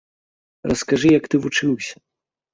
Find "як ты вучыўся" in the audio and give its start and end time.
1.19-1.95